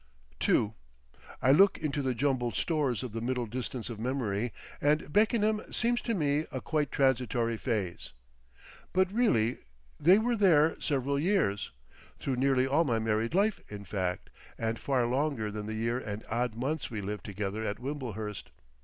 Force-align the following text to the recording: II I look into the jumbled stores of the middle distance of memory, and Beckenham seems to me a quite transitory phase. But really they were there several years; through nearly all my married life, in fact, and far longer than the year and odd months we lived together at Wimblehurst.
II 0.49 0.73
I 1.43 1.51
look 1.51 1.77
into 1.77 2.01
the 2.01 2.15
jumbled 2.15 2.55
stores 2.55 3.03
of 3.03 3.11
the 3.13 3.21
middle 3.21 3.45
distance 3.45 3.87
of 3.87 3.99
memory, 3.99 4.51
and 4.81 5.13
Beckenham 5.13 5.61
seems 5.71 6.01
to 6.01 6.15
me 6.15 6.45
a 6.51 6.59
quite 6.59 6.91
transitory 6.91 7.55
phase. 7.55 8.11
But 8.93 9.13
really 9.13 9.59
they 9.99 10.17
were 10.17 10.35
there 10.35 10.75
several 10.81 11.19
years; 11.19 11.69
through 12.17 12.37
nearly 12.37 12.65
all 12.65 12.83
my 12.83 12.97
married 12.97 13.35
life, 13.35 13.61
in 13.69 13.85
fact, 13.85 14.31
and 14.57 14.79
far 14.79 15.05
longer 15.05 15.51
than 15.51 15.67
the 15.67 15.75
year 15.75 15.99
and 15.99 16.25
odd 16.31 16.55
months 16.55 16.89
we 16.89 17.01
lived 17.01 17.23
together 17.25 17.63
at 17.63 17.77
Wimblehurst. 17.77 18.49